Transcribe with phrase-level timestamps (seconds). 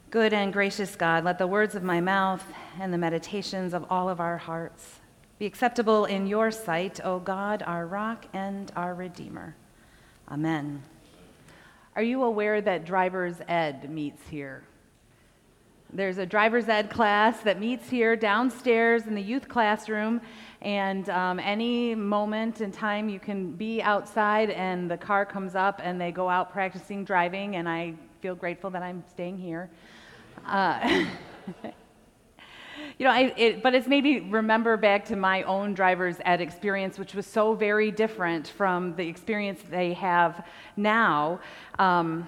[0.10, 2.44] Good and gracious God, let the words of my mouth
[2.80, 5.00] and the meditations of all of our hearts
[5.38, 9.56] be acceptable in your sight, O God, our rock and our redeemer.
[10.28, 10.82] Amen.
[11.96, 14.64] Are you aware that driver's ed meets here?
[15.96, 20.22] There's a driver's ed class that meets here downstairs in the youth classroom,
[20.64, 25.82] and um, any moment in time you can be outside and the car comes up
[25.84, 29.70] and they go out practicing driving, and I feel grateful that I'm staying here.
[30.48, 31.06] Uh,
[32.98, 36.42] you know, I, it, but it's made me remember back to my own driver's ed
[36.42, 40.44] experience, which was so very different from the experience they have
[40.76, 41.40] now.
[41.78, 42.28] Um,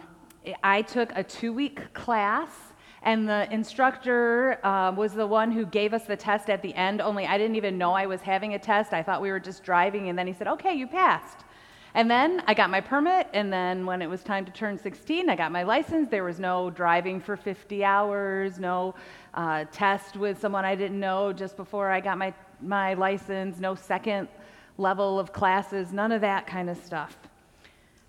[0.63, 2.51] I took a two week class
[3.05, 7.01] and the instructor uh, was the one who gave us the test at the end,
[7.01, 8.93] only I didn't even know I was having a test.
[8.93, 11.45] I thought we were just driving, and then he said, Okay, you passed.
[11.93, 15.29] And then I got my permit, and then when it was time to turn 16,
[15.29, 16.09] I got my license.
[16.09, 18.95] There was no driving for 50 hours, no
[19.35, 23.75] uh, test with someone I didn't know just before I got my, my license, no
[23.75, 24.27] second
[24.77, 27.17] level of classes, none of that kind of stuff.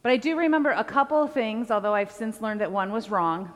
[0.03, 3.11] But I do remember a couple of things, although I've since learned that one was
[3.11, 3.53] wrong.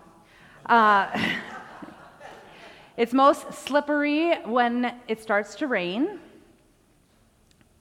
[0.66, 1.08] Uh,
[2.96, 6.20] it's most slippery when it starts to rain.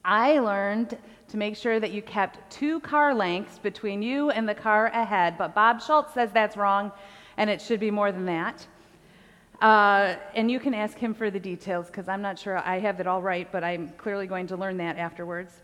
[0.04, 0.96] I learned
[1.28, 5.36] to make sure that you kept two car lengths between you and the car ahead,
[5.38, 6.90] but Bob Schultz says that's wrong
[7.36, 8.66] and it should be more than that.
[9.60, 12.98] Uh, and you can ask him for the details because I'm not sure I have
[12.98, 15.62] it all right, but I'm clearly going to learn that afterwards.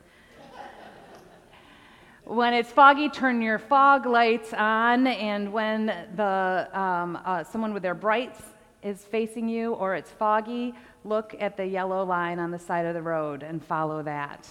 [2.26, 7.84] When it's foggy, turn your fog lights on, and when the, um, uh, someone with
[7.84, 8.42] their brights
[8.82, 12.94] is facing you or it's foggy, look at the yellow line on the side of
[12.94, 14.48] the road and follow that.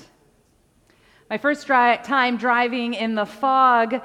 [1.29, 4.01] My first time driving in the fog,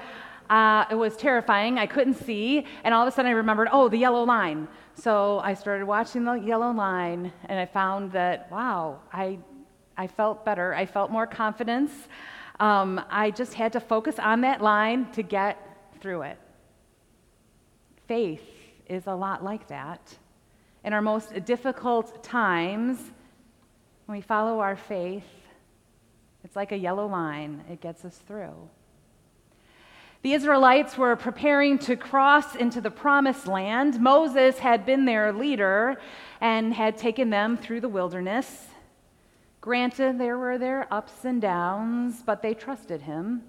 [0.50, 1.78] uh, it was terrifying.
[1.78, 4.66] I couldn't see, and all of a sudden I remembered, oh, the yellow line.
[4.96, 9.38] So I started watching the yellow line, and I found that, wow, I,
[9.96, 10.74] I felt better.
[10.74, 11.92] I felt more confidence.
[12.60, 15.58] Um, I just had to focus on that line to get
[16.00, 16.38] through it.
[18.06, 18.46] Faith
[18.86, 20.14] is a lot like that.
[20.84, 22.98] In our most difficult times,
[24.04, 25.24] when we follow our faith,
[26.44, 28.68] it's like a yellow line, it gets us through.
[30.22, 33.98] The Israelites were preparing to cross into the promised land.
[34.00, 35.98] Moses had been their leader
[36.42, 38.66] and had taken them through the wilderness.
[39.60, 43.42] Granted, there were their ups and downs, but they trusted him.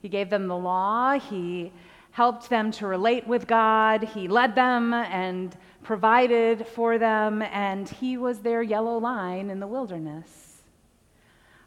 [0.00, 1.72] He gave them the law, he
[2.10, 8.16] helped them to relate with God, he led them and provided for them, and he
[8.16, 10.62] was their yellow line in the wilderness.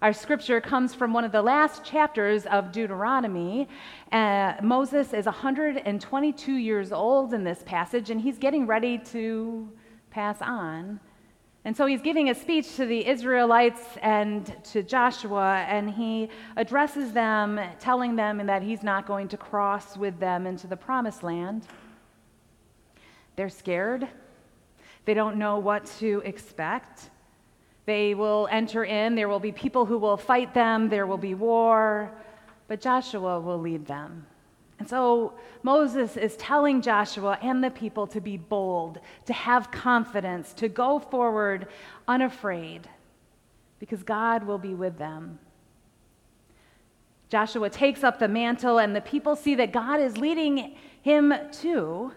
[0.02, 3.68] Our scripture comes from one of the last chapters of Deuteronomy.
[4.12, 9.70] Uh, Moses is 122 years old in this passage, and he's getting ready to
[10.10, 11.00] pass on.
[11.66, 17.12] And so he's giving a speech to the Israelites and to Joshua, and he addresses
[17.12, 21.68] them, telling them that he's not going to cross with them into the promised land.
[23.36, 24.08] They're scared.
[25.06, 27.10] They don't know what to expect.
[27.86, 29.16] They will enter in.
[29.16, 30.90] There will be people who will fight them.
[30.90, 32.12] There will be war.
[32.68, 34.26] But Joshua will lead them.
[34.80, 40.54] And so Moses is telling Joshua and the people to be bold, to have confidence,
[40.54, 41.68] to go forward
[42.08, 42.90] unafraid,
[43.78, 45.40] because God will be with them.
[47.28, 52.14] Joshua takes up the mantle, and the people see that God is leading him too,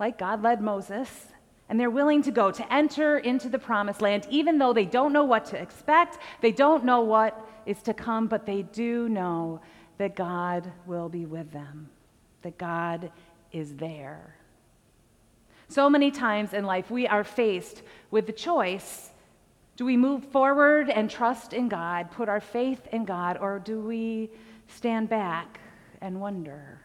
[0.00, 1.28] like God led Moses,
[1.72, 5.10] And they're willing to go to enter into the promised land, even though they don't
[5.10, 9.62] know what to expect, they don't know what is to come, but they do know
[9.98, 11.88] that God will be with them,
[12.42, 13.10] that God
[13.52, 14.36] is there.
[15.68, 19.10] So many times in life, we are faced with the choice
[19.76, 23.80] do we move forward and trust in God, put our faith in God, or do
[23.80, 24.30] we
[24.68, 25.60] stand back
[26.00, 26.80] and wonder?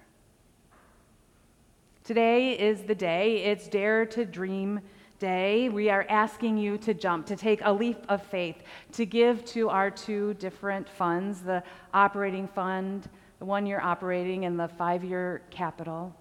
[2.04, 3.44] Today is the day.
[3.44, 4.80] It's Dare to Dream
[5.19, 5.69] Day.
[5.69, 8.58] We are asking you to jump, to take a leap of faith,
[8.94, 13.10] to give to our two different funds the operating fund,
[13.40, 16.16] the one year operating, and the five year capital.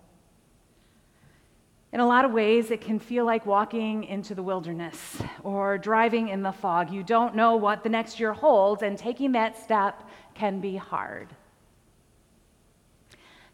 [1.92, 6.28] In a lot of ways, it can feel like walking into the wilderness or driving
[6.28, 6.90] in the fog.
[6.90, 11.28] You don't know what the next year holds, and taking that step can be hard.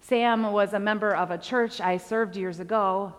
[0.00, 3.14] Sam was a member of a church I served years ago.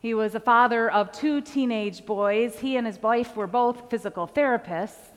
[0.00, 2.58] He was a father of two teenage boys.
[2.58, 5.12] He and his wife were both physical therapists,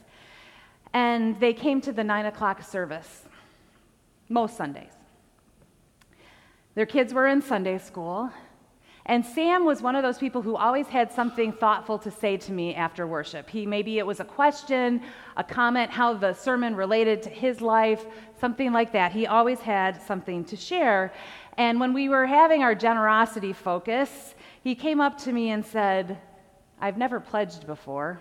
[0.93, 3.23] and they came to the nine o'clock service
[4.29, 4.91] most Sundays.
[6.75, 8.31] Their kids were in Sunday school,
[9.05, 12.51] and Sam was one of those people who always had something thoughtful to say to
[12.51, 13.49] me after worship.
[13.49, 15.01] He maybe it was a question,
[15.35, 18.05] a comment, how the sermon related to his life,
[18.39, 19.11] something like that.
[19.11, 21.11] He always had something to share.
[21.57, 26.17] And when we were having our generosity focus, he came up to me and said,
[26.81, 28.19] I've never pledged before.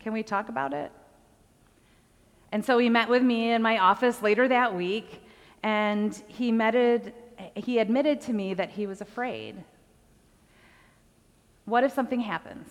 [0.00, 0.92] Can we talk about it?
[2.52, 5.22] And so he met with me in my office later that week,
[5.62, 6.74] and he met
[7.54, 9.62] he admitted to me that he was afraid.
[11.64, 12.70] What if something happens?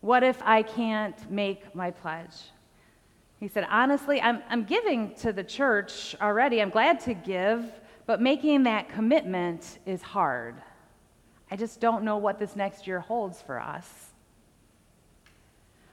[0.00, 2.34] What if I can't make my pledge?
[3.40, 6.60] He said, Honestly, I'm, I'm giving to the church already.
[6.60, 7.64] I'm glad to give,
[8.06, 10.56] but making that commitment is hard.
[11.50, 13.86] I just don't know what this next year holds for us.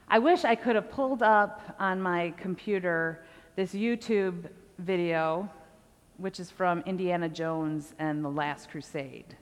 [0.08, 3.24] I wish I could have pulled up on my computer
[3.56, 5.48] this YouTube video
[6.18, 9.36] which is from Indiana Jones and the Last Crusade.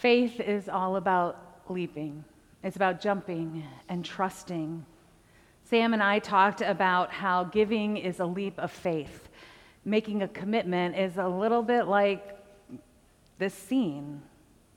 [0.00, 2.22] Faith is all about leaping,
[2.62, 4.84] it's about jumping and trusting.
[5.64, 9.28] Sam and I talked about how giving is a leap of faith.
[9.86, 12.38] Making a commitment is a little bit like
[13.38, 14.20] this scene.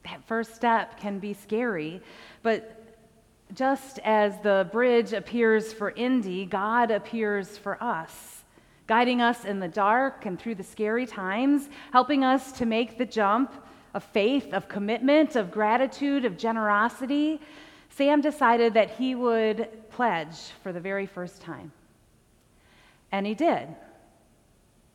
[0.06, 2.02] That first step can be scary,
[2.42, 2.98] but
[3.54, 8.44] just as the bridge appears for Indy, God appears for us,
[8.88, 13.06] guiding us in the dark and through the scary times, helping us to make the
[13.06, 13.52] jump
[13.94, 17.42] of faith, of commitment, of gratitude, of generosity,
[17.90, 21.72] Sam decided that he would pledge for the very first time.
[23.12, 23.68] And he did.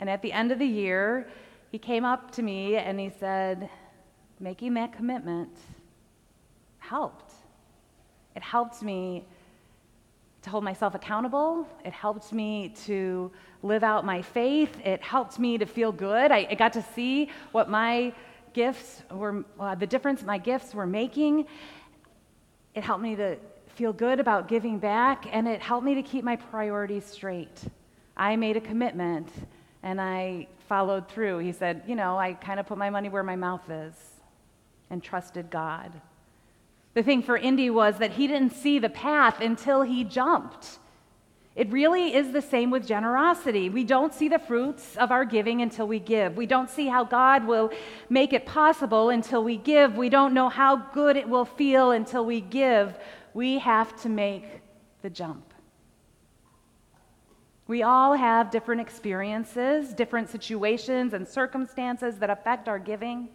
[0.00, 1.28] And at the end of the year,
[1.70, 3.68] he came up to me and he said,
[4.40, 5.50] Making that commitment
[6.78, 7.32] helped.
[8.36, 9.24] It helped me
[10.42, 11.66] to hold myself accountable.
[11.84, 13.30] It helped me to
[13.62, 14.76] live out my faith.
[14.84, 16.30] It helped me to feel good.
[16.30, 18.12] I, I got to see what my
[18.54, 21.46] gifts were, uh, the difference my gifts were making.
[22.74, 23.36] It helped me to
[23.74, 27.60] feel good about giving back, and it helped me to keep my priorities straight.
[28.16, 29.28] I made a commitment
[29.82, 31.38] and I followed through.
[31.38, 33.94] He said, You know, I kind of put my money where my mouth is
[34.90, 35.92] and trusted God.
[36.94, 40.78] The thing for Indy was that he didn't see the path until he jumped.
[41.56, 43.70] It really is the same with generosity.
[43.70, 46.36] We don't see the fruits of our giving until we give.
[46.36, 47.70] We don't see how God will
[48.10, 49.96] make it possible until we give.
[49.96, 52.98] We don't know how good it will feel until we give.
[53.34, 54.44] We have to make
[55.02, 55.54] the jump.
[57.68, 63.28] We all have different experiences, different situations and circumstances that affect our giving.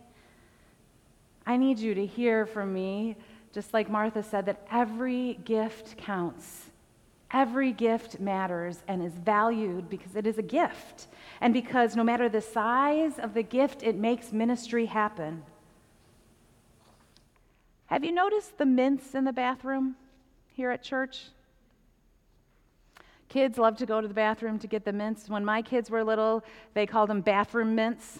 [1.48, 3.16] I need you to hear from me,
[3.54, 6.69] just like Martha said, that every gift counts.
[7.32, 11.08] Every gift matters and is valued because it is a gift,
[11.42, 15.44] and because no matter the size of the gift, it makes ministry happen.
[17.86, 19.96] Have you noticed the mints in the bathroom
[20.56, 21.26] here at church?
[23.30, 25.30] Kids love to go to the bathroom to get the mints.
[25.30, 26.44] When my kids were little,
[26.74, 28.20] they called them bathroom mints.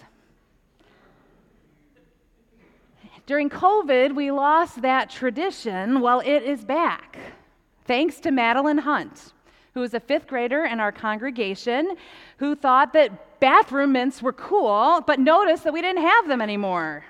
[3.26, 6.00] During COVID, we lost that tradition.
[6.00, 7.18] Well, it is back.
[7.90, 9.32] Thanks to Madeline Hunt,
[9.74, 11.96] who was a fifth grader in our congregation
[12.36, 17.04] who thought that bathroom mints were cool, but noticed that we didn't have them anymore.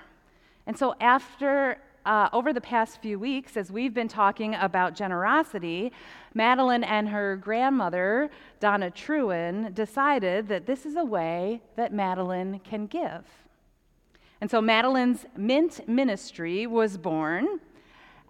[0.65, 5.91] And so, after uh, over the past few weeks, as we've been talking about generosity,
[6.33, 12.87] Madeline and her grandmother, Donna Truin, decided that this is a way that Madeline can
[12.87, 13.23] give.
[14.41, 17.59] And so Madeline's Mint Ministry was born.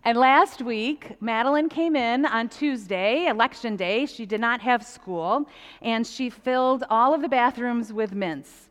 [0.03, 4.07] And last week, Madeline came in on Tuesday, election day.
[4.07, 5.47] She did not have school,
[5.79, 8.69] and she filled all of the bathrooms with mints.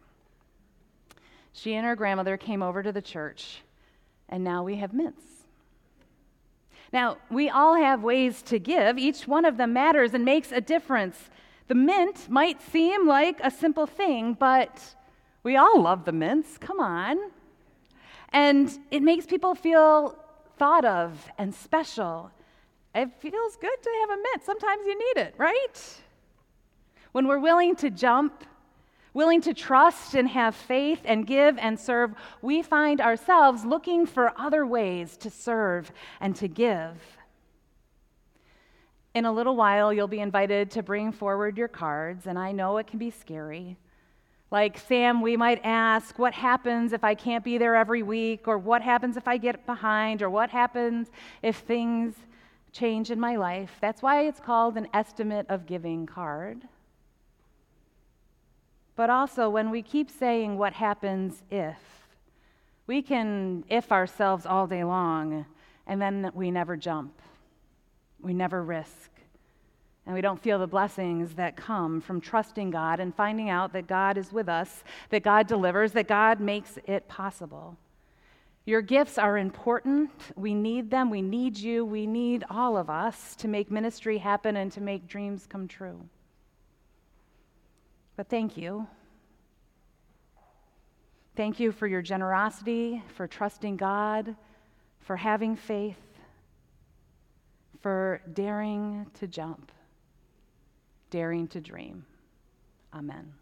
[1.52, 3.62] She and her grandmother came over to the church,
[4.28, 5.22] and now we have mints.
[6.92, 8.98] Now, we all have ways to give.
[8.98, 11.30] Each one of them matters and makes a difference.
[11.68, 14.96] The mint might seem like a simple thing, but
[15.44, 16.58] we all love the mints.
[16.58, 17.16] Come on.
[18.30, 20.16] And it makes people feel
[20.60, 22.30] thought of and special.
[22.94, 24.44] It feels good to have a mint.
[24.44, 26.02] Sometimes you need it, right?
[27.12, 28.44] When we're willing to jump,
[29.14, 32.12] willing to trust and have faith and give and serve,
[32.42, 35.90] we find ourselves looking for other ways to serve
[36.20, 37.00] and to give.
[39.14, 42.76] In a little while, you'll be invited to bring forward your cards, and I know
[42.76, 43.78] it can be scary.
[44.50, 48.48] Like Sam, we might ask, what happens if I can't be there every week?
[48.48, 50.22] Or what happens if I get behind?
[50.22, 51.08] Or what happens
[51.42, 52.14] if things
[52.72, 53.76] change in my life?
[53.80, 56.62] That's why it's called an estimate of giving card.
[58.96, 61.78] But also, when we keep saying, what happens if?
[62.88, 65.46] We can if ourselves all day long,
[65.86, 67.22] and then we never jump.
[68.20, 69.09] We never risk
[70.06, 73.86] and we don't feel the blessings that come from trusting God and finding out that
[73.86, 77.76] God is with us, that God delivers, that God makes it possible.
[78.64, 80.10] Your gifts are important.
[80.36, 81.10] We need them.
[81.10, 81.84] We need you.
[81.84, 86.08] We need all of us to make ministry happen and to make dreams come true.
[88.16, 88.86] But thank you.
[91.36, 94.34] Thank you for your generosity, for trusting God,
[95.00, 95.96] for having faith,
[97.80, 99.72] for daring to jump
[101.10, 102.06] daring to dream.
[102.94, 103.34] Amen.